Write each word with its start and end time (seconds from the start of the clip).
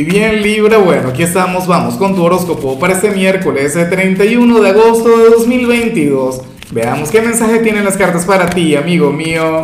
Y 0.00 0.04
bien 0.04 0.40
Libra, 0.40 0.78
bueno, 0.78 1.10
aquí 1.10 1.22
estamos, 1.22 1.66
vamos 1.66 1.96
con 1.96 2.14
tu 2.14 2.24
horóscopo 2.24 2.78
para 2.78 2.94
este 2.94 3.10
miércoles 3.10 3.74
31 3.74 4.60
de 4.60 4.70
agosto 4.70 5.18
de 5.18 5.28
2022. 5.28 6.40
Veamos 6.70 7.10
qué 7.10 7.20
mensaje 7.20 7.58
tienen 7.58 7.84
las 7.84 7.98
cartas 7.98 8.24
para 8.24 8.48
ti, 8.48 8.76
amigo 8.76 9.12
mío. 9.12 9.62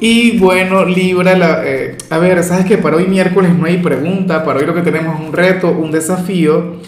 Y 0.00 0.38
bueno, 0.38 0.84
Libra, 0.84 1.62
eh, 1.64 1.96
a 2.10 2.18
ver, 2.18 2.42
sabes 2.42 2.66
que 2.66 2.78
para 2.78 2.96
hoy 2.96 3.06
miércoles 3.06 3.52
no 3.56 3.66
hay 3.66 3.78
pregunta, 3.78 4.42
para 4.42 4.58
hoy 4.58 4.66
lo 4.66 4.74
que 4.74 4.82
tenemos 4.82 5.20
es 5.20 5.26
un 5.28 5.32
reto, 5.32 5.70
un 5.70 5.92
desafío, 5.92 6.80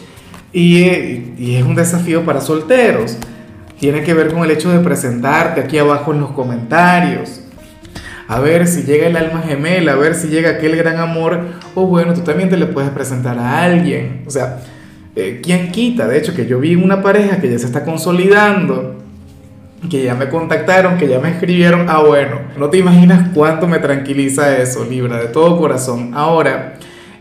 y 0.53 1.55
es 1.57 1.63
un 1.63 1.77
desafío 1.77 2.25
para 2.25 2.41
solteros. 2.41 3.17
Tiene 3.79 4.03
que 4.03 4.13
ver 4.13 4.33
con 4.33 4.43
el 4.43 4.51
hecho 4.51 4.73
de 4.73 4.81
presentarte 4.81 5.61
aquí 5.61 5.79
abajo 5.79 6.13
en 6.13 6.19
los 6.19 6.33
comentarios 6.33 7.43
a 8.31 8.39
ver 8.39 8.69
si 8.69 8.85
llega 8.85 9.09
el 9.09 9.17
alma 9.17 9.43
gemela, 9.43 9.95
a 9.95 9.97
ver 9.97 10.15
si 10.15 10.29
llega 10.29 10.51
aquel 10.51 10.77
gran 10.77 10.99
amor, 10.99 11.41
o 11.75 11.87
bueno, 11.87 12.15
tú 12.15 12.21
también 12.21 12.49
te 12.49 12.57
le 12.57 12.67
puedes 12.67 12.89
presentar 12.91 13.37
a 13.37 13.65
alguien. 13.65 14.23
O 14.25 14.31
sea, 14.31 14.61
eh, 15.17 15.41
¿quién 15.43 15.73
quita? 15.73 16.07
De 16.07 16.17
hecho, 16.17 16.33
que 16.33 16.47
yo 16.47 16.61
vi 16.61 16.77
una 16.77 17.03
pareja 17.03 17.41
que 17.41 17.51
ya 17.51 17.59
se 17.59 17.67
está 17.67 17.83
consolidando, 17.83 19.01
que 19.91 20.05
ya 20.05 20.15
me 20.15 20.29
contactaron, 20.29 20.97
que 20.97 21.09
ya 21.09 21.19
me 21.19 21.31
escribieron, 21.31 21.87
ah 21.89 22.05
bueno, 22.07 22.39
no 22.57 22.71
te 22.71 22.79
imaginas 22.79 23.31
cuánto 23.35 23.67
me 23.67 23.81
tranquiliza 23.81 24.59
eso, 24.59 24.85
Libra, 24.89 25.19
de 25.19 25.27
todo 25.27 25.59
corazón. 25.59 26.13
Ahora, 26.15 26.75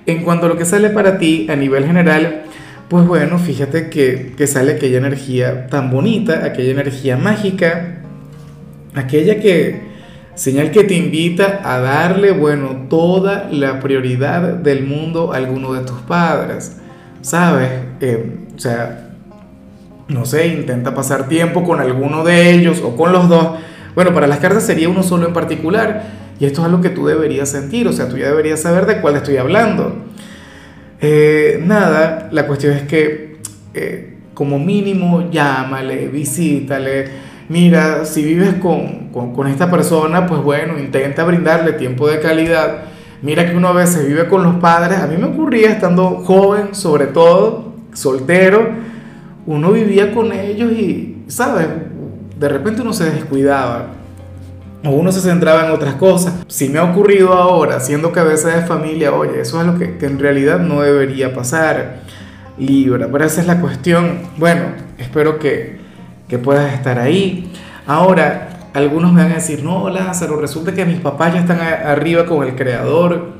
en 0.05 0.21
cuanto 0.21 0.45
a 0.45 0.49
lo 0.49 0.57
que 0.59 0.65
sale 0.65 0.91
para 0.91 1.17
ti 1.17 1.47
a 1.49 1.55
nivel 1.55 1.87
general, 1.87 2.43
pues 2.87 3.07
bueno, 3.07 3.39
fíjate 3.39 3.89
que, 3.89 4.33
que 4.37 4.45
sale 4.45 4.73
aquella 4.73 4.99
energía 4.99 5.65
tan 5.69 5.89
bonita, 5.89 6.45
aquella 6.45 6.69
energía 6.69 7.17
mágica, 7.17 8.03
aquella 8.93 9.39
que 9.39 9.88
Señal 10.39 10.71
que 10.71 10.85
te 10.85 10.93
invita 10.93 11.59
a 11.65 11.79
darle, 11.79 12.31
bueno, 12.31 12.85
toda 12.89 13.49
la 13.51 13.81
prioridad 13.81 14.53
del 14.53 14.85
mundo 14.85 15.33
a 15.33 15.35
alguno 15.35 15.73
de 15.73 15.81
tus 15.81 15.99
padres. 15.99 16.77
¿Sabes? 17.19 17.69
Eh, 17.99 18.37
o 18.55 18.57
sea, 18.57 19.09
no 20.07 20.23
sé, 20.23 20.47
intenta 20.47 20.95
pasar 20.95 21.27
tiempo 21.27 21.65
con 21.65 21.81
alguno 21.81 22.23
de 22.23 22.51
ellos 22.51 22.81
o 22.81 22.95
con 22.95 23.11
los 23.11 23.27
dos. 23.27 23.59
Bueno, 23.95 24.13
para 24.13 24.27
las 24.27 24.39
cartas 24.39 24.65
sería 24.65 24.87
uno 24.87 25.03
solo 25.03 25.27
en 25.27 25.33
particular. 25.33 26.05
Y 26.39 26.45
esto 26.45 26.61
es 26.61 26.67
algo 26.67 26.79
que 26.79 26.91
tú 26.91 27.05
deberías 27.05 27.49
sentir, 27.49 27.85
o 27.89 27.91
sea, 27.91 28.07
tú 28.07 28.15
ya 28.15 28.27
deberías 28.27 28.61
saber 28.61 28.85
de 28.85 29.01
cuál 29.01 29.17
estoy 29.17 29.35
hablando. 29.35 30.05
Eh, 31.01 31.61
nada, 31.65 32.29
la 32.31 32.47
cuestión 32.47 32.77
es 32.77 32.83
que 32.83 33.39
eh, 33.73 34.15
como 34.33 34.57
mínimo 34.57 35.29
llámale, 35.29 36.07
visítale 36.07 37.27
mira, 37.49 38.05
si 38.05 38.23
vives 38.23 38.53
con, 38.55 39.09
con, 39.09 39.47
esta 39.47 39.69
persona, 39.69 40.25
pues 40.27 40.41
bueno, 40.41 40.79
intenta 40.79 41.23
brindarle 41.23 41.73
tiempo 41.73 42.07
de 42.07 42.19
calidad. 42.19 42.83
Mira 43.21 43.49
que 43.49 43.57
uno 43.57 43.67
a 43.67 43.73
veces 43.73 44.07
vive 44.07 44.27
con 44.29 44.43
los 44.43 44.55
padres, 44.55 44.99
a 44.99 45.07
mí 45.07 45.17
me 45.17 45.25
ocurría 45.25 45.69
estando 45.71 46.21
joven, 46.23 46.73
sobre 46.73 47.07
todo, 47.07 47.73
soltero, 47.93 48.69
uno 49.45 49.71
vivía 49.71 50.13
con 50.13 50.31
ellos 50.31 50.71
y, 50.71 51.23
¿sabes? 51.27 51.67
De 52.39 52.47
repente 52.47 52.81
uno 52.81 52.93
se 52.93 53.09
descuidaba 53.09 53.87
o 54.85 54.91
uno 54.91 55.11
se 55.11 55.19
centraba 55.19 55.65
en 55.65 55.71
otras 55.71 55.95
cosas. 55.95 56.33
Si 56.47 56.69
me 56.69 56.79
ha 56.79 56.83
ocurrido 56.83 57.33
ahora, 57.33 57.79
siendo 57.81 58.13
cabeza 58.13 58.49
de 58.49 58.61
familia, 58.61 59.13
oye, 59.13 59.41
eso 59.41 59.59
es 59.59 59.67
lo 59.67 59.77
que, 59.77 59.97
que 59.97 60.05
en 60.05 60.19
realidad 60.19 60.59
no 60.59 60.81
debería 60.81 61.33
pasar. 61.33 62.01
Libra, 62.57 63.07
pero 63.11 63.25
esa 63.25 63.41
es 63.41 63.47
la 63.47 63.59
cuestión. 63.59 64.19
Bueno, 64.37 64.63
espero 64.97 65.39
que, 65.39 65.79
que 66.29 66.37
puedas 66.37 66.73
estar 66.73 66.99
ahí. 66.99 67.51
Ahora, 67.85 68.69
algunos 68.73 69.11
me 69.11 69.23
van 69.23 69.31
a 69.31 69.35
decir, 69.35 69.63
no, 69.63 69.89
Lázaro, 69.89 70.39
resulta 70.39 70.73
que 70.73 70.85
mis 70.85 70.99
papás 70.99 71.33
ya 71.33 71.39
están 71.41 71.59
arriba 71.59 72.25
con 72.25 72.47
el 72.47 72.55
Creador. 72.55 73.33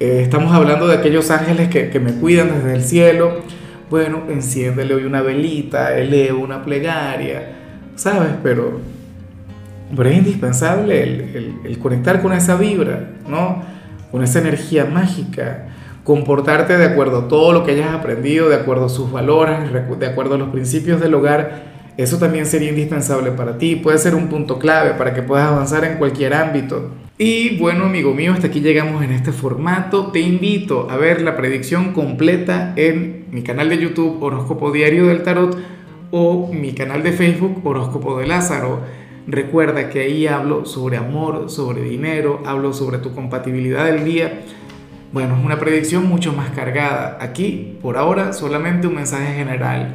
Eh, 0.00 0.20
estamos 0.22 0.52
hablando 0.52 0.88
de 0.88 0.96
aquellos 0.96 1.30
ángeles 1.30 1.68
que, 1.68 1.90
que, 1.90 2.00
me 2.00 2.14
cuidan 2.14 2.48
desde 2.54 2.74
el 2.74 2.82
cielo. 2.82 3.42
Bueno, 3.90 4.22
enciéndele 4.30 4.94
hoy 4.94 5.04
una 5.04 5.20
velita, 5.20 5.96
eleo 5.96 6.38
una 6.38 6.64
plegaria, 6.64 7.56
¿sabes? 7.96 8.30
Pero, 8.42 8.80
pero 9.94 10.08
es 10.08 10.16
indispensable 10.16 11.02
el, 11.02 11.20
el, 11.20 11.54
el 11.64 11.78
conectar 11.78 12.22
con 12.22 12.32
esa 12.32 12.56
vibra, 12.56 13.10
¿no? 13.28 13.62
Con 14.10 14.24
esa 14.24 14.38
energía 14.38 14.86
mágica 14.86 15.66
comportarte 16.02 16.78
de 16.78 16.86
acuerdo 16.86 17.18
a 17.18 17.28
todo 17.28 17.52
lo 17.52 17.64
que 17.64 17.72
hayas 17.72 17.94
aprendido, 17.94 18.48
de 18.48 18.56
acuerdo 18.56 18.86
a 18.86 18.88
sus 18.88 19.12
valores, 19.12 19.58
de 19.72 20.06
acuerdo 20.06 20.34
a 20.36 20.38
los 20.38 20.48
principios 20.48 21.00
del 21.00 21.14
hogar 21.14 21.69
eso 22.02 22.18
también 22.18 22.46
sería 22.46 22.70
indispensable 22.70 23.30
para 23.32 23.58
ti, 23.58 23.76
puede 23.76 23.98
ser 23.98 24.14
un 24.14 24.28
punto 24.28 24.58
clave 24.58 24.94
para 24.94 25.12
que 25.12 25.22
puedas 25.22 25.48
avanzar 25.48 25.84
en 25.84 25.98
cualquier 25.98 26.34
ámbito. 26.34 26.90
Y 27.18 27.58
bueno, 27.58 27.84
amigo 27.84 28.14
mío, 28.14 28.32
hasta 28.32 28.46
aquí 28.46 28.60
llegamos 28.60 29.04
en 29.04 29.12
este 29.12 29.32
formato. 29.32 30.10
Te 30.10 30.20
invito 30.20 30.88
a 30.90 30.96
ver 30.96 31.20
la 31.20 31.36
predicción 31.36 31.92
completa 31.92 32.72
en 32.76 33.26
mi 33.30 33.42
canal 33.42 33.68
de 33.68 33.76
YouTube 33.76 34.22
Horóscopo 34.22 34.72
Diario 34.72 35.08
del 35.08 35.22
Tarot 35.22 35.58
o 36.10 36.50
mi 36.50 36.72
canal 36.72 37.02
de 37.02 37.12
Facebook 37.12 37.60
Horóscopo 37.62 38.18
de 38.18 38.26
Lázaro. 38.26 38.80
Recuerda 39.26 39.90
que 39.90 40.00
ahí 40.00 40.26
hablo 40.26 40.64
sobre 40.64 40.96
amor, 40.96 41.50
sobre 41.50 41.82
dinero, 41.82 42.42
hablo 42.46 42.72
sobre 42.72 42.96
tu 42.96 43.14
compatibilidad 43.14 43.84
del 43.84 44.04
día. 44.04 44.40
Bueno, 45.12 45.36
es 45.36 45.44
una 45.44 45.58
predicción 45.58 46.06
mucho 46.06 46.32
más 46.32 46.48
cargada. 46.50 47.18
Aquí, 47.20 47.76
por 47.82 47.98
ahora, 47.98 48.32
solamente 48.32 48.86
un 48.86 48.94
mensaje 48.94 49.34
general 49.34 49.94